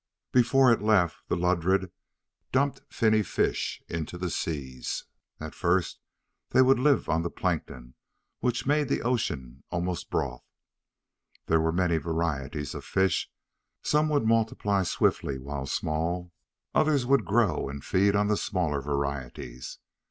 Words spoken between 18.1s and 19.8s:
on the smaller varieties.